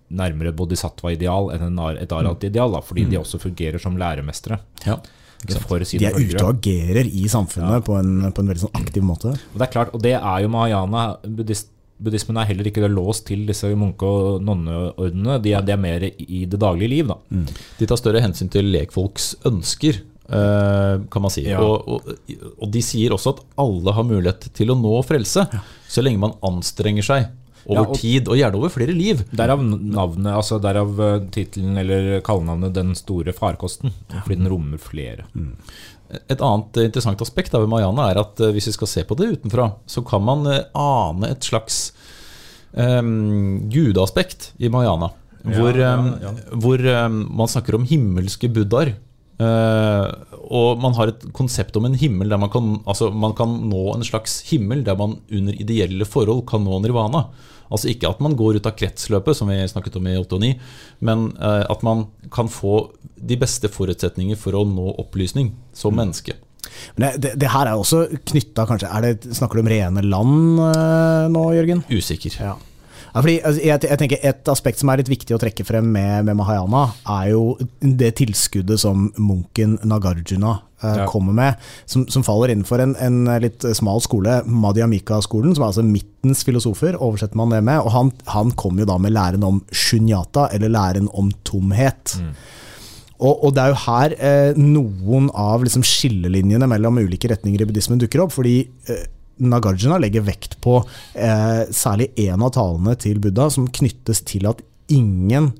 [0.08, 4.60] nærmere bodhisattva-ideal enn en et arat-ideal, da, fordi de også fungerer som læremestere.
[4.86, 4.96] Ja.
[5.46, 5.52] De
[6.00, 9.34] er ute og agerer i samfunnet på, en, på en veldig sånn aktiv måte.
[9.52, 11.02] Og det er klart, og det er jo mahayana.
[11.26, 11.68] Buddhist,
[12.02, 15.38] buddhismen er heller ikke låst til disse munke- og nonneordnene.
[15.42, 17.16] De er, de er mer i det daglige liv, da.
[17.78, 21.46] De tar større hensyn til lekfolks ønsker, eh, kan man si.
[21.48, 21.62] Ja.
[21.64, 22.12] Og, og,
[22.60, 25.46] og de sier også at alle har mulighet til å nå frelse,
[25.88, 27.28] så lenge man anstrenger seg
[27.66, 29.24] over Ja, og- tid, og gjerne over flere liv.
[29.34, 33.90] Derav navnet, altså derav eh, tittelen eller kallenavnet 'Den store farkosten'.
[34.22, 35.24] Fordi den rommer flere.
[36.28, 39.16] Et annet eh, interessant aspekt av Mariana er at eh, hvis vi skal se på
[39.18, 41.90] det utenfra, så kan man eh, ane et slags
[42.72, 45.12] um, gudeaspekt i Mariana.
[45.46, 46.32] Hvor, ja, ja, ja.
[46.58, 48.96] hvor um, man snakker om himmelske buddhaer.
[49.36, 50.08] Uh,
[50.48, 53.82] og man har et konsept om en himmel der man kan, altså man kan nå
[53.92, 57.26] en slags himmel der man under ideelle forhold kan nå nirvana.
[57.66, 60.42] Altså ikke at man går ut av kretsløpet, som vi snakket om i 8 og
[60.44, 60.52] 9,
[61.08, 62.86] men uh, at man kan få
[63.28, 66.36] de beste forutsetninger for å nå opplysning som menneske.
[66.96, 70.58] Men det, det, det her er også knytta, kanskje det, Snakker du om rene land
[70.66, 71.84] eh, nå, Jørgen?
[71.92, 72.34] Usikker.
[72.42, 72.56] Ja.
[73.16, 75.86] Ja, fordi altså, jeg, jeg tenker Et aspekt som er litt viktig å trekke frem
[75.94, 80.50] med, med Mahayana, er jo det tilskuddet som munken Nagarjuna
[80.82, 81.06] eh, Ja.
[81.08, 85.86] kommer med, som, som faller innenfor en, en litt smal skole, Madhyamika-skolen, som er altså
[85.86, 87.80] midtens filosofer, oversetter man det med.
[87.86, 92.18] Og han, han kom jo da med læren om shunyata, eller læren om tomhet.
[93.16, 97.68] Og, og det er jo her eh, noen av liksom, skillelinjene mellom ulike retninger i
[97.68, 98.34] buddhismen dukker opp.
[98.36, 98.58] Fordi
[98.90, 99.06] eh,
[99.46, 100.78] Nagarjuna legger vekt på
[101.14, 105.52] eh, særlig én av talene til Buddha som knyttes til at ingen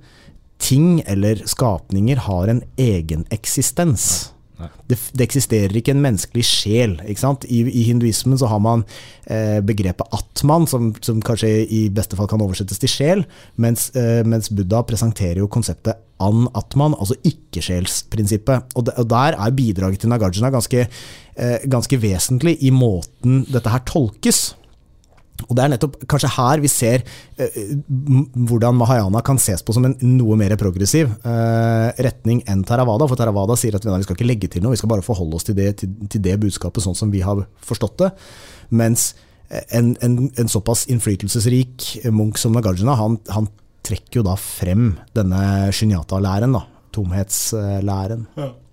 [0.62, 4.35] ting eller skapninger har en egen eksistens.
[4.56, 6.96] Det, det eksisterer ikke en menneskelig sjel.
[7.04, 8.84] I, I hinduismen så har man
[9.28, 13.24] eh, begrepet atman, som, som kanskje i beste fall kan oversettes til sjel,
[13.60, 18.76] mens, eh, mens Buddha presenterer jo konseptet an-atman, altså ikke-sjelsprinsippet.
[18.78, 20.86] Og, og der er bidraget til Nagarjuna ganske,
[21.36, 24.54] eh, ganske vesentlig i måten dette her tolkes.
[25.44, 27.04] Og det er nettopp kanskje her vi ser
[27.40, 27.58] eh,
[28.48, 33.08] hvordan Mahayana kan ses på som en noe mer progressiv eh, retning enn Theravada.
[33.10, 35.46] For Theravada sier at vi skal ikke legge til noe, vi skal bare forholde oss
[35.48, 38.12] til det, til, til det budskapet sånn som vi har forstått det.
[38.80, 39.10] Mens
[39.50, 43.50] eh, en, en, en såpass innflytelsesrik munk som Nagarjuna, han, han
[43.86, 46.56] trekker jo da frem denne shunyata-læren,
[46.96, 48.30] tomhetslæren.
[48.34, 48.64] Tomhetslæren.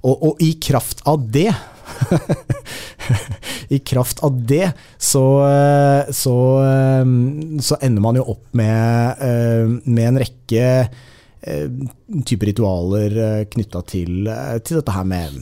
[0.00, 1.50] Og, og i kraft av det
[3.74, 7.04] I kraft av det så, eh, så, eh,
[7.60, 10.66] så ender man jo opp med, eh, med en rekke
[11.40, 13.14] typer ritualer
[13.48, 14.26] knytta til,
[14.60, 15.38] til dette her med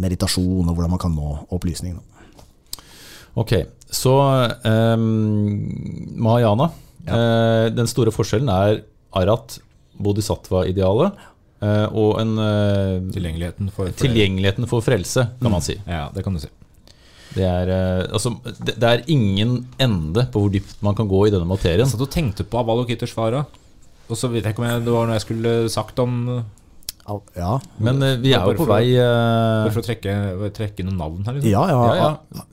[0.00, 1.98] meditasjon og hvordan man kan nå opplysning.
[3.36, 3.52] Ok,
[3.92, 4.14] så
[4.64, 5.04] um,
[6.16, 6.70] Mahayana.
[7.04, 7.68] Ja.
[7.76, 8.80] den store forskjellen er
[9.20, 9.58] Arat,
[10.00, 11.20] bodhisattva-idealet,
[11.90, 15.74] og en eh, Tilgjengeligheten for, tilgjengeligheten for frelse, kan man si.
[15.88, 16.50] Ja, det kan du si.
[17.34, 18.30] Det er, eh, altså,
[18.64, 21.82] det, det er ingen ende på hvor dypt man kan gå i denne materien.
[21.84, 23.42] Jeg satt og tenkte på Avalokiteshvara.
[24.08, 26.14] Og så vet jeg ikke om jeg, det var noe jeg skulle sagt om
[27.36, 30.14] Ja, Men eh, vi er jo på for- vei Bare eh, for å trekke,
[30.56, 31.36] trekke noen navn her.
[31.38, 31.50] Liksom.
[31.52, 32.46] ja, ja, Ja, ja.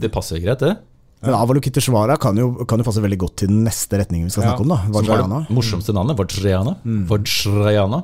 [0.00, 0.76] Det passer greit, det.
[1.20, 4.46] Men Avalokiteshvara kan jo, kan jo passe veldig godt til den neste retningen vi skal
[4.46, 4.70] snakke om.
[4.72, 5.40] da Vajrayana.
[5.48, 6.16] det morsomste navnet.
[6.16, 6.72] Vajrayana.
[7.10, 7.98] Vajrayana.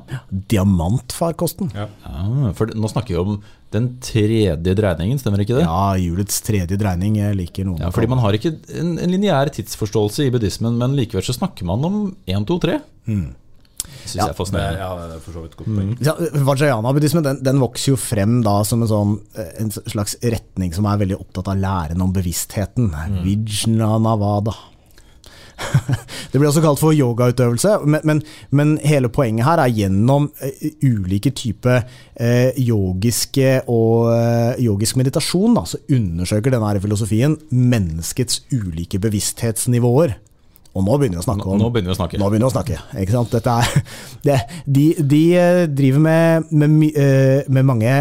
[0.53, 1.71] Diamantfarkosten.
[1.73, 1.87] Ja.
[2.05, 3.39] Ja, for nå snakker vi om
[3.73, 5.65] den tredje dreiningen, stemmer ikke det?
[5.65, 7.17] Ja, julets tredje dreining.
[7.19, 10.95] Jeg liker noen Ja, fordi man har ikke en, en lineær tidsforståelse i buddhismen, men
[10.95, 11.97] likevel så snakker man om
[12.29, 12.77] 1, 2, 3.
[14.07, 14.23] Syns Ja.
[14.27, 14.79] jeg er fascinerende.
[14.79, 15.91] ja, det er for så vidt godt poeng.
[16.05, 16.13] Ja,
[16.47, 20.85] Vajrayana-buddhismen den, den vokser jo frem da som en, sånn, eh, en slags retning som
[20.87, 22.91] er veldig opptatt av læren om bevisstheten.
[23.25, 24.55] Vijnanavada.
[26.31, 28.19] Det blir også kalt for yogautøvelse, men, men,
[28.53, 31.79] men hele poenget her er gjennom eh, ulike typer
[32.13, 40.13] eh, yogiske og eh, yogisk meditasjon, da, så undersøker denne filosofien menneskets ulike bevissthetsnivåer.
[40.75, 42.19] Og nå begynner vi å snakke om Nå begynner vi å snakke.
[42.21, 42.77] nå begynner vi å snakke.
[43.01, 43.33] Ikke sant?
[43.33, 44.37] Dette er, det,
[44.77, 47.95] de, de eh, driver med, med, eh, med mange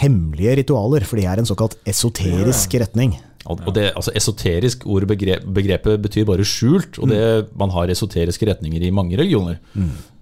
[0.00, 3.16] hemmelige ritualer, for de er en såkalt esoterisk retning.
[3.48, 7.20] Og det, altså Esoterisk ord begrep, begrepet betyr bare skjult, og det,
[7.56, 9.60] man har esoteriske retninger i mange religioner.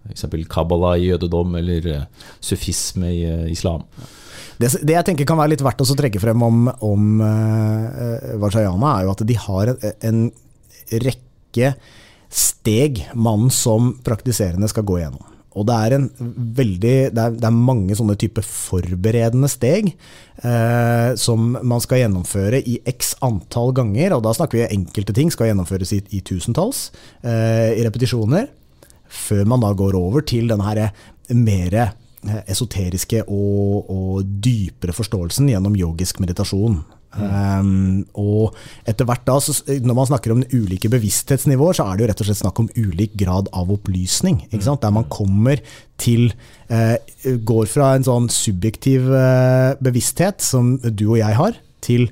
[0.07, 0.29] F.eks.
[0.53, 2.07] Kabbalah i jødedom eller eh,
[2.44, 3.87] sufisme i islam.
[4.57, 8.94] Det, det jeg tenker kan være litt verdt å trekke frem om, om uh, Vajrayana,
[8.94, 10.20] er jo at de har en, en
[11.03, 11.26] rekke
[12.33, 15.33] steg man som praktiserende skal gå gjennom.
[15.57, 15.95] Og det er,
[16.59, 22.61] veldig, det er, det er mange sånne type forberedende steg eh, som man skal gjennomføre
[22.61, 24.19] i x antall ganger.
[24.19, 26.90] Og da snakker vi enkelte ting skal gjennomføres i, i tusentalls,
[27.25, 28.51] eh, i repetisjoner.
[29.09, 30.90] Før man da går over til den her
[31.33, 31.97] mer eh,
[32.53, 36.83] esoteriske og, og dypere forståelsen gjennom yogisk meditasjon.
[37.16, 42.05] Um, og etter hvert da, så, når man snakker om ulike bevissthetsnivåer, så er det
[42.05, 44.42] jo rett og slett snakk om ulik grad av opplysning.
[44.53, 45.62] Der man kommer
[46.01, 46.29] til
[46.69, 52.11] eh, Går fra en sånn subjektiv eh, bevissthet, som du og jeg har, til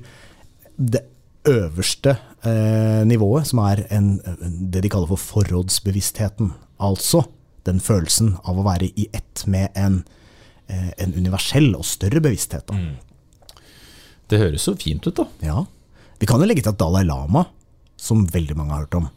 [0.75, 1.05] det
[1.45, 4.15] øverste eh, nivået, som er en,
[4.73, 6.51] det de kaller for forrådsbevisstheten.
[6.83, 7.27] Altså
[7.65, 10.03] den følelsen av å være i ett med en,
[10.67, 12.67] eh, en universell og større bevissthet.
[12.69, 12.77] Da.
[14.31, 15.27] Det høres så fint ut, da.
[15.45, 15.63] Ja.
[16.19, 17.45] Vi kan jo legge til at Dalai Lama,
[17.99, 19.09] som veldig mange har hørt om,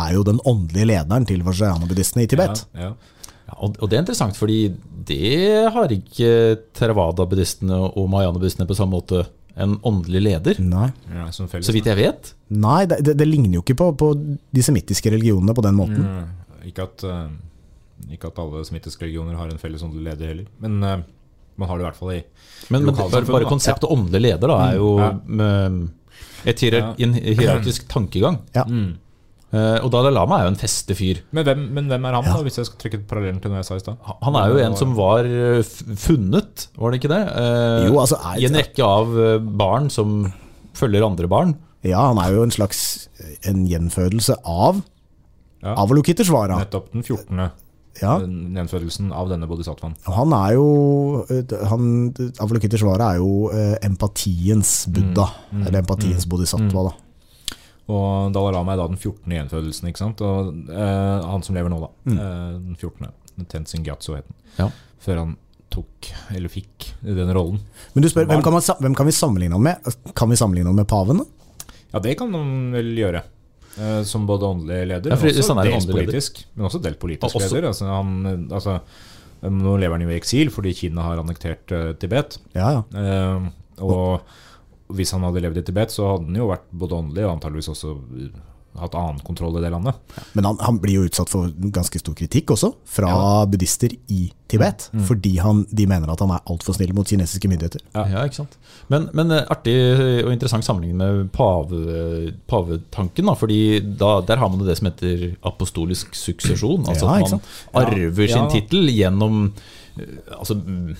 [0.00, 2.64] er jo den åndelige lederen til vajrayana-buddhistene i Tibet.
[2.74, 3.20] Ja, ja.
[3.50, 4.60] Ja, og, og det er interessant, fordi
[5.08, 6.30] det har ikke
[6.78, 9.24] Theravada-buddhistene og Mahayana-buddhistene på samme måte
[9.60, 10.60] en åndelig leder.
[10.62, 10.88] Nei.
[11.10, 12.32] Ja, felles, Så vidt jeg vet.
[12.54, 16.06] Nei, det, det, det ligner jo ikke på, på de semittiske religionene på den måten.
[16.06, 20.46] Mm, ikke, at, eh, ikke at alle semittiske religioner har en felles åndelig leder heller.
[20.62, 21.02] Men eh,
[21.60, 22.20] man har det i hvert fall i
[22.70, 25.12] Men, men bare, bare konseptet åndelig leder da, er jo Ja.
[25.20, 25.78] mm,
[26.50, 28.40] et hierar en hierarkisk tankegang.
[28.56, 28.64] Ja.
[28.68, 28.96] Mm.
[29.50, 31.18] Uh, og Dalai Lama er jo en festefyr.
[31.34, 33.66] Men hvem, men hvem er han, da, hvis jeg skal trekke parallellen til noe jeg
[33.66, 33.96] sa i stad?
[34.22, 35.58] Han er jo en som var eh,
[35.98, 37.18] funnet, var det ikke det?
[37.34, 39.10] Uh, Jo, altså, er- I en rekke av
[39.58, 40.20] barn som
[40.78, 41.56] følger andre barn.
[41.82, 43.08] Ja, han er jo en slags
[43.48, 44.84] en gjenfødelse av
[45.64, 45.74] Ja.
[45.82, 46.56] Avalokiteshvara.
[46.62, 47.50] Nettopp den 14.
[48.00, 48.16] Ja.
[48.24, 49.94] nedførelsen av denne bodhisattvaen.
[50.08, 50.66] Han er jo
[51.68, 51.84] han,
[52.40, 56.88] Avalokiteshvara er jo eh, empatiens buddha, eller empatiens bodhisattva.
[56.88, 56.94] da.
[57.90, 59.34] Og Dalai Lama er da den 14.
[59.34, 60.20] gjenfødelsen, ikke sant?
[60.24, 61.90] Og eh, han som lever nå, da.
[62.06, 62.16] Mm.
[62.16, 63.10] Eh, den 14.
[63.50, 64.40] Tenzin Gyatso het han.
[64.58, 64.68] Ja.
[65.00, 65.36] Før han
[65.70, 67.60] tok, eller fikk, den rollen.
[67.94, 69.92] Men du spør, hvem kan, man, hvem kan vi sammenligne han med?
[70.18, 71.22] Kan vi sammenligne han med paven?
[71.22, 71.76] da?
[71.90, 73.22] Ja, det kan han vel gjøre.
[73.80, 75.96] Eh, som både åndelig leder, Ja, for men også er dels leder.
[75.96, 76.44] politisk.
[76.54, 77.68] Men også delt politisk også- leder.
[77.70, 78.80] Altså, han, altså,
[79.42, 82.38] nå lever han jo i eksil fordi Kina har annektert uh, Tibet.
[82.54, 82.82] Ja, ja.
[82.92, 83.48] Uh,
[83.80, 84.20] og
[84.92, 87.70] hvis han hadde levd i Tibet, så hadde han jo vært både åndelig og antageligvis
[87.72, 87.96] også
[88.78, 89.94] hatt annen kontroll i det landet.
[90.32, 93.10] Men han, han blir jo utsatt for ganske stor kritikk også, fra
[93.50, 94.88] buddhister i Tibet.
[95.06, 97.82] Fordi han, de mener at han er altfor snill mot kinesiske myndigheter.
[97.94, 98.06] Ja.
[98.10, 98.56] Ja, ikke sant?
[98.90, 99.74] Men, men eh, artig
[100.24, 103.30] og interessant sammenligning med pave, pavetanken.
[103.30, 103.60] Da, fordi
[104.00, 106.86] da, der har man det som heter apostolisk suksesjon.
[106.90, 108.50] Altså Ja, at man arver sin Ja.
[108.50, 109.52] tittel gjennom
[109.98, 110.94] eh, altså, mm,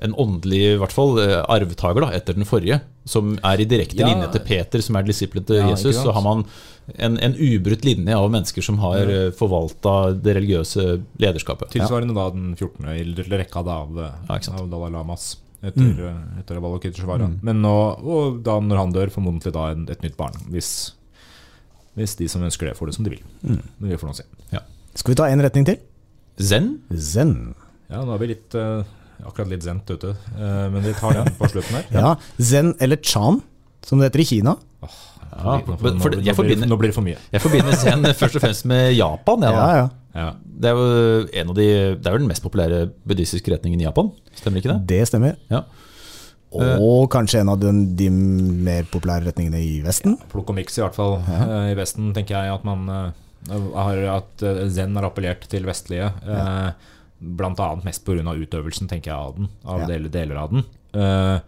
[0.00, 3.98] en åndelig i hvert fall, eh, arvtaker da, etter den forrige, som er i direkte
[3.98, 4.08] Ja.
[4.08, 5.96] linje til Peter, som er disippelen til Ja, Jesus.
[5.96, 6.44] Så har man
[6.96, 9.30] en, en ubrutt linje av mennesker som har ja.
[9.30, 11.70] forvalta det religiøse lederskapet.
[11.74, 12.86] Tilsvarende da den 14.
[12.94, 13.04] i
[13.38, 13.96] rekka da av,
[14.28, 16.38] Ja, av Dalai Lamas etter, mm.
[16.40, 17.30] etter Avalokiteshvara.
[17.42, 20.38] Men nå, og da når han dør, formodentlig da en, et nytt barn.
[20.52, 20.94] Hvis,
[21.98, 23.24] hvis de som ønsker det, får det som de vil.
[23.42, 24.28] Men vi får nå se.
[24.98, 25.78] Skal vi ta en retning til?
[26.42, 26.78] Zen?
[26.90, 27.34] Zen.
[27.90, 28.86] Ja, nå er vi litt eh,
[29.26, 31.86] akkurat litt zent ute, eh, men vi tar den på slutten her.
[31.94, 33.40] Ja, Zen eller Chan,
[33.84, 34.56] som det heter i Kina.
[35.38, 35.94] Ja, Nå, blir,
[36.66, 37.18] nå blir det for mye.
[37.30, 39.44] jeg forbinder Zen først og fremst med Japan.
[39.44, 39.58] Ja, da.
[39.58, 39.88] Ja, ja.
[40.18, 40.28] Ja.
[40.58, 41.66] Det er jo en av de,
[42.00, 44.08] det er vel den mest populære buddhistiske retningen i Japan?
[44.34, 44.78] Stemmer ikke det?
[44.90, 45.36] Det stemmer.
[45.52, 45.60] Ja.
[46.50, 50.16] Og kanskje en av den, de mer populære retningene i Vesten.
[50.32, 51.18] Plukk og miks i hvert fall.
[51.28, 54.42] Uh, I Vesten tenker jeg at man uh, har At
[54.74, 56.08] Zen har appellert til vestlige.
[56.26, 56.72] eh,
[57.20, 58.22] Annet mest pga.
[58.22, 59.48] utøvelsen, tenker jeg, av den.
[59.66, 59.86] Av Ja.
[59.86, 60.64] deler, deler av den.
[60.94, 61.40] Uh,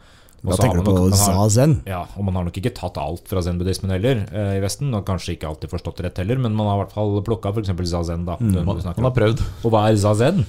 [0.42, 1.82] og Da så har tenker man du på nok- man har- Zazen.
[1.86, 4.92] Ja, og man har nok ikke tatt alt fra zen-buddhismen heller eh, i Vesten.
[4.94, 7.52] Og kanskje ikke alltid forstått det rett heller, men man har i hvert fall plukka
[7.52, 7.68] f.eks.
[7.90, 8.24] zazen.
[8.24, 8.64] da mm.
[8.64, 9.42] Man, man har prøvd.
[9.64, 10.46] Og hva er zazen?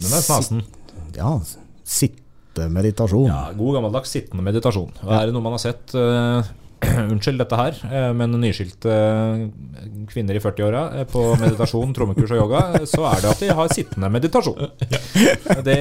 [0.00, 0.62] Den er snasen.
[1.14, 1.38] Ja,
[1.84, 3.26] sittemeditasjon.
[3.28, 4.90] Ja, god gammeldags sittende meditasjon.
[5.04, 6.42] Og er det noe man har sett eh,
[7.12, 9.42] Unnskyld dette her, eh, men nyskilte eh,
[10.10, 13.74] kvinner i 40-åra eh, på meditasjon, trommekurs og yoga, så er det at de har
[13.74, 14.70] sittende meditasjon.
[15.60, 15.76] Det,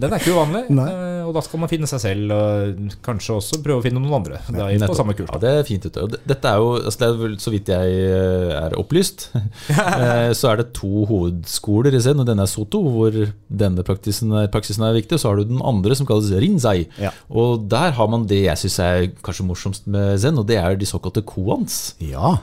[0.00, 0.88] den er ikke uvanlig, Nei.
[1.22, 4.40] og da skal man finne seg selv, og kanskje også prøve å finne noen andre
[4.48, 5.30] da, på samme kurs.
[5.30, 8.00] Ja, det er fint Dette er jo, altså det er vel så vidt jeg
[8.58, 9.28] er opplyst,
[10.40, 13.14] så er det to hovedskoler i Zen, og denne er Soto, hvor
[13.62, 15.16] denne praksisen er, praksisen er viktig.
[15.16, 16.86] Og så har du den andre som kalles Rinzai.
[17.00, 17.12] Ja.
[17.30, 20.78] Og der har man det jeg syns er kanskje morsomst med Zen, og det er
[20.80, 21.94] de såkalte koans.
[22.02, 22.38] Ja.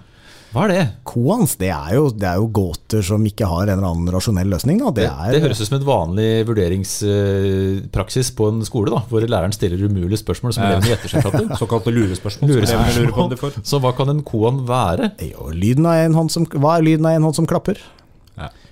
[0.49, 0.83] Hva er det?
[1.05, 4.49] Koans, det er, jo, det er jo gåter som ikke har en eller annen rasjonell
[4.49, 4.79] løsning.
[4.81, 4.89] Da.
[4.89, 9.21] Det, Det, er, det høres ut som et vanlig vurderingspraksis på en skole, da, hvor
[9.29, 11.51] læreren stiller umulige spørsmål som elevene gjetter seg fram til.
[11.61, 12.55] Såkalte lurespørsmål.
[12.65, 13.61] som lurer på om de får.
[13.61, 15.11] Så hva kan en koan være?
[15.29, 17.77] jo, lyden av en hånd som, hva er lyden av en hånd som klapper?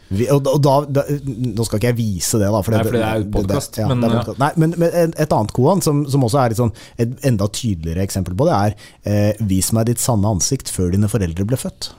[0.10, 0.18] Ja.
[0.18, 2.62] Vi, og, da- og da, da, nå skal ikke jeg vise det, da.
[2.64, 4.40] For Nei, for det er jo podcast, ja, men- det podcast.
[4.40, 7.48] Nei, men, men et, et annet koan, som, som også er et, sånn, et enda
[7.52, 11.60] tydeligere eksempel på det, er eh, Vis meg ditt sanne ansikt før dine foreldre ble
[11.60, 11.90] født.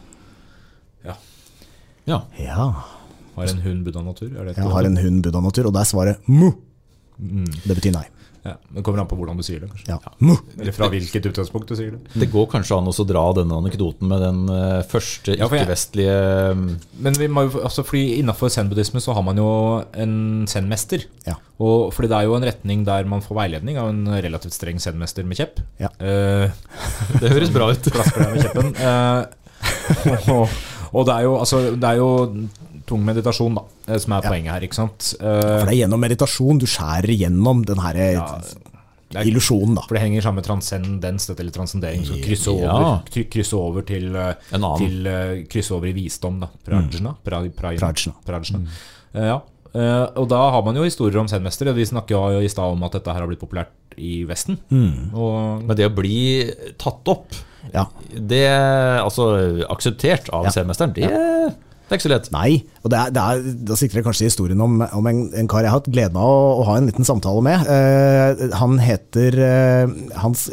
[1.04, 1.18] Ja.
[2.08, 2.22] Ja.
[2.40, 2.70] Ja,
[3.36, 4.30] Har en hund buddha-natur?
[4.34, 6.48] Er det et har en hund buddha-natur, og det er svaret mu.
[7.18, 8.06] Det betyr nei.
[8.46, 9.96] Ja, det kommer an på hvordan du sier det, kanskje.
[9.96, 10.36] Ja.
[10.58, 12.14] Eller fra hvilket utgangspunkt du sier det.
[12.22, 16.54] Det går kanskje an å dra denne anekdoten med den eh, første ikke-vestlige ja,
[17.04, 19.48] Men vi må jo, altså fordi innenfor zen-buddhisme så har man jo
[19.98, 20.14] en
[20.50, 21.06] zen-mester.
[21.26, 21.36] Ja.
[21.58, 24.80] Og fordi det er jo en retning der man får veiledning av en relativt streng
[24.82, 25.62] zen-mester med kjepp.
[25.82, 25.92] Ja.
[25.98, 26.48] Eh,
[27.22, 27.90] Det høres bra ut.
[27.96, 28.72] klasker deg med kjeppen.
[28.78, 30.58] Eh, og,
[30.94, 32.10] og det er jo altså Det er jo
[32.88, 34.30] tung meditasjon, da, eh, som er Ja.
[34.30, 35.14] poenget her, ikke sant.
[35.18, 38.40] For Eh, det er gjennom meditasjon du skjærer igjennom den her ja,
[39.10, 39.82] det er- illusjonen, da.
[39.88, 42.04] For det henger sammen med transcendens, dette, eller transcendering.
[42.04, 43.24] Så krysse over, Ja.
[43.30, 44.78] krysse over til, eh, En annen.
[44.78, 46.48] til uh, Krysse over i visdom, da.
[46.66, 47.16] Prajna.
[47.24, 48.14] Pra, prajna.
[48.26, 48.58] Prajna.
[48.58, 48.66] Mm.
[49.14, 49.40] Uh, ja.
[49.74, 51.74] Eh, og da har man jo historier om zen-mestere.
[51.74, 53.66] Vi snakka jo i stad om at dette her har blitt populært
[53.98, 54.56] i Vesten.
[55.14, 57.32] Og Men det å bli tatt opp,
[57.74, 57.84] Ja.
[58.14, 60.50] det altså akseptert av Ja.
[60.50, 61.54] zen-mesteren, det,
[61.88, 62.26] det er ikke så lett.
[62.34, 62.50] Nei,
[62.84, 65.64] og det er, det er, da sikter jeg kanskje historien om, om en, en kar
[65.64, 67.64] jeg har hatt gleden av å, å ha en liten samtale med.
[67.64, 70.50] Eh, han heter eh, Hans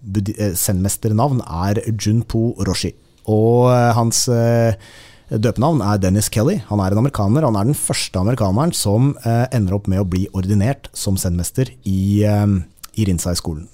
[0.00, 2.94] budi- eh, er Junpo Roshi.
[3.28, 4.24] Og hans
[5.28, 6.58] døpenavn er Dennis Kelly.
[6.70, 7.44] Han er en amerikaner.
[7.44, 12.24] Han er den første amerikaneren som ender opp med å bli ordinert som zen-mester i,
[12.24, 12.58] eh,
[12.96, 13.68] i Rinsai-skolen.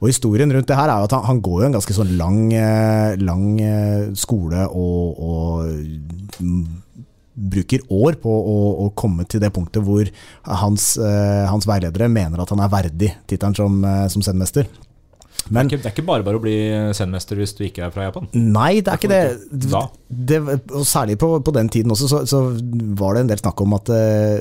[0.00, 2.16] Og historien rundt det her er jo at han, han går jo en ganske sånn
[2.18, 6.64] lang, eh, lang eh, skole og, og mm,
[7.52, 8.56] bruker år på å,
[8.86, 10.08] å komme til det punktet hvor
[10.62, 13.80] hans, eh, hans veiledere mener at han er verdig tittelen som,
[14.12, 14.68] som zen-mester.
[15.50, 16.56] Men Det er ikke- det er ikke bare bare å bli
[16.92, 18.28] zen-mester hvis du ikke er fra Japan.
[18.34, 19.38] Nei, det er ikke det.
[20.08, 22.40] Det og særlig på, på den tiden også, så, så
[22.98, 24.38] var det en del snakk om at uh,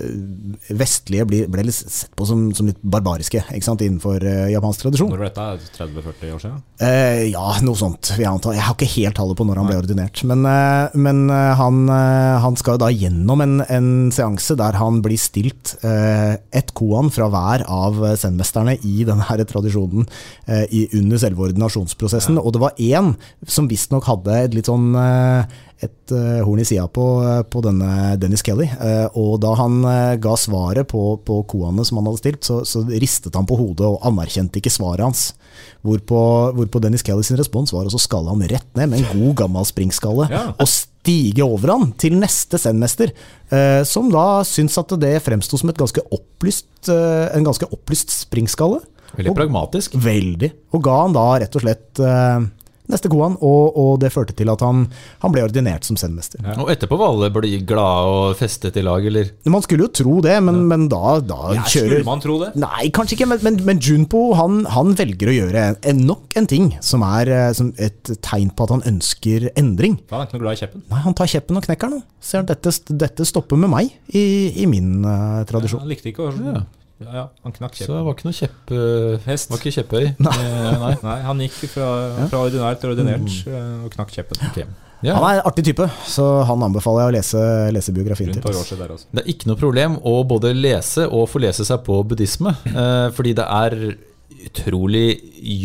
[0.78, 5.10] vestlige ble, ble litt sett på som, som litt barbariske innenfor uh, japansk tradisjon.
[5.14, 5.70] Når var dette?
[5.78, 6.60] 30-40 år siden?
[6.82, 8.54] Uh, ja, noe sånt jeg antar.
[8.58, 10.22] Jeg har ikke helt tallet på når han ble ordinert.
[10.26, 10.46] Men,
[10.94, 16.38] men han, han skal jo da gjennom en, en seanse der han blir stilt uh,
[16.56, 20.06] et koan fra hver av zen-mesterne i denne tradisjonen
[20.70, 22.40] i, under selve ordinasjonsprosessen.
[22.42, 23.14] Og det var én
[23.48, 27.06] som visstnok hadde et litt sånn eh, et eh, horn i sida på,
[27.52, 28.68] på denne Dennis Kelly.
[28.72, 32.62] Eh, og da han eh, ga svaret på, på koene som han hadde stilt, så,
[32.68, 35.28] så ristet han på hodet og anerkjente ikke svaret hans.
[35.86, 36.20] Hvorpå,
[36.56, 39.40] hvorpå Dennis Kelly sin respons var å så skalle han rett ned med en god
[39.44, 40.30] gammel springskalle.
[40.32, 40.48] Ja.
[40.56, 43.12] Og stige over han til neste zen-mester,
[43.52, 48.16] eh, som da syns at det fremsto som et ganske opplyst, eh, en ganske opplyst
[48.24, 48.82] springskalle.
[49.18, 49.96] Veldig Og- pragmatisk.
[49.96, 50.52] Veldig.
[50.76, 52.46] Og ga han da rett og slett eh,
[52.86, 54.84] neste koan, og, og det førte til at han,
[55.24, 56.38] han ble ordinert som sendmester.
[56.46, 56.54] Ja.
[56.62, 59.32] Og etterpå var alle ble glade og festet i lag, eller?
[59.50, 62.52] Man skulle jo tro det, men, men da, da Ja, kjører Skulle man tro det?
[62.62, 66.52] Nei, kanskje ikke, men, men, men Junpo han, han velger å gjøre en, nok en
[66.52, 69.98] ting som er eh, som et tegn på at han ønsker endring.
[70.14, 70.86] Han er ikke noe glad i kjeppen.
[70.94, 72.06] Nei, Han tar kjeppen og knekker den.
[72.22, 74.28] Ser at dette, dette stopper med meg i,
[74.62, 75.82] i min uh, tradisjon.
[75.82, 76.66] Han likte ikke å
[77.04, 77.12] Ja.
[77.12, 78.72] ja, Han knakk Så det var ikke noe kjepp...
[78.72, 80.06] eh, Var ikke kjepphøy.
[80.28, 80.36] Nei.
[80.80, 80.94] Nei.
[81.10, 81.90] Nei, han gikk fra,
[82.32, 83.86] fra ordinært til ordinert mm.
[83.86, 84.42] og knakk kjeppen.
[84.52, 84.68] Okay.
[85.04, 85.18] Ja.
[85.20, 87.42] Han er en artig type, så han anbefaler jeg å lese,
[87.76, 88.42] lese biografien til.
[88.42, 89.10] par år siden der også.
[89.12, 93.08] Det er ikke noe problem å både lese og få lese seg på buddhisme, eh,
[93.14, 93.76] fordi det er
[94.46, 95.08] utrolig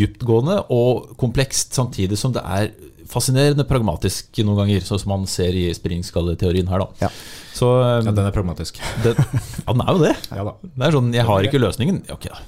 [0.00, 2.72] dyptgående og komplekst, samtidig som det er
[3.10, 6.84] fascinerende pragmatisk noen ganger, sånn som man ser i springskalleteorien her.
[6.84, 7.06] da.
[7.06, 7.10] Ja.
[7.56, 8.78] Så eh, Ja, den er pragmatisk.
[9.04, 10.14] det, ja, den er jo det.
[10.38, 10.54] Ja da.
[10.62, 12.00] Det er sånn, jeg har ikke løsningen.
[12.08, 12.40] Ja, Ok, da.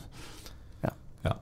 [0.87, 0.95] Ja.
[1.31, 1.35] Ja.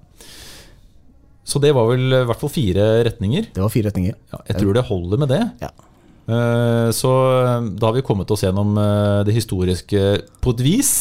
[1.51, 3.49] Så det var vel i hvert fall fire retninger.
[3.55, 4.17] Det var fire retninger.
[4.33, 5.41] Ja, jeg tror det holder med det.
[5.65, 5.71] Ja.
[6.31, 7.11] Eh, Så
[7.45, 10.03] eh, da har vi kommet oss gjennom eh, det historiske
[10.41, 10.93] på et vis.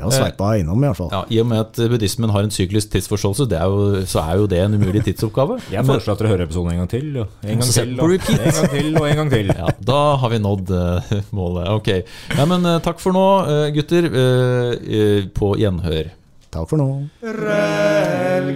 [0.00, 1.10] Vi har sveipa innom, i hvert fall.
[1.12, 4.40] Ja, I og med at buddhismen har en syklisk tidsforståelse, det er jo, så er
[4.40, 5.60] jo det en umulig tidsoppgave.
[5.74, 8.20] Jeg foreslår at dere hører episoden en gang til, og en gang til, og en
[8.20, 9.52] gang til, og en gang til.
[9.60, 11.68] Ja, da har vi nådd uh, målet.
[11.76, 11.92] Ok.
[12.36, 14.10] Ja, men uh, takk for nå, uh, gutter.
[15.36, 16.10] På gjenhør.
[16.50, 16.88] Takk for nå.
[17.22, 18.50] Rød